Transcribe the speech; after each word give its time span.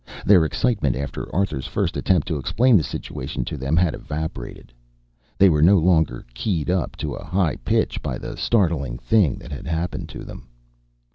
Their 0.25 0.45
excitement 0.45 0.95
after 0.95 1.29
Arthur's 1.31 1.67
first 1.67 1.95
attempt 1.95 2.27
to 2.27 2.37
explain 2.37 2.75
the 2.75 2.81
situation 2.81 3.45
to 3.45 3.55
them 3.55 3.77
had 3.77 3.93
evaporated. 3.93 4.73
They 5.37 5.47
were 5.47 5.61
no 5.61 5.77
longer 5.77 6.25
keyed 6.33 6.71
up 6.71 6.95
to 6.95 7.13
a 7.13 7.23
high 7.23 7.57
pitch 7.57 8.01
by 8.01 8.17
the 8.17 8.35
startling 8.35 8.97
thing 8.97 9.35
that 9.37 9.51
had 9.51 9.67
happened 9.67 10.09
to 10.09 10.23
them. 10.23 10.47